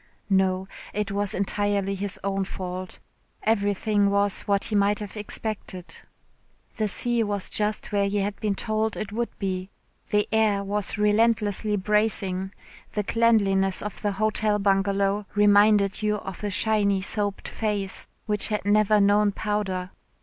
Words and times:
No, 0.31 0.67
it 0.95 1.11
was 1.11 1.35
entirely 1.35 1.93
his 1.93 2.19
own 2.23 2.43
fault. 2.43 2.97
Everything 3.43 4.09
was 4.09 4.41
what 4.47 4.63
he 4.63 4.73
might 4.75 4.97
have 4.97 5.15
expected. 5.15 5.93
The 6.77 6.87
sea 6.87 7.21
was 7.21 7.51
just 7.51 7.91
where 7.91 8.07
he 8.09 8.17
had 8.17 8.39
been 8.39 8.55
told 8.55 8.97
it 8.97 9.11
would 9.11 9.29
be, 9.37 9.69
the 10.09 10.27
air 10.31 10.63
was 10.63 10.97
relentlessly 10.97 11.75
bracing, 11.77 12.51
the 12.93 13.03
cleanliness 13.03 13.83
of 13.83 14.01
the 14.01 14.13
Hotel 14.13 14.57
Bungalow 14.57 15.27
reminded 15.35 16.01
you 16.01 16.15
of 16.15 16.43
a 16.43 16.49
shiny 16.49 17.03
soaped 17.03 17.47
face 17.47 18.07
which 18.25 18.47
had 18.47 18.65
never 18.65 18.99
known 18.99 19.31
powder. 19.31 19.91